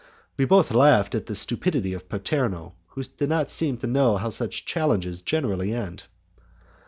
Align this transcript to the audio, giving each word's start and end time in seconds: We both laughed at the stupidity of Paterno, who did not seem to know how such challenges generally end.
We 0.35 0.45
both 0.45 0.71
laughed 0.71 1.13
at 1.13 1.27
the 1.27 1.35
stupidity 1.35 1.93
of 1.93 2.09
Paterno, 2.09 2.73
who 2.87 3.03
did 3.03 3.29
not 3.29 3.51
seem 3.51 3.77
to 3.77 3.85
know 3.85 4.17
how 4.17 4.31
such 4.31 4.65
challenges 4.65 5.21
generally 5.21 5.75
end. 5.75 6.05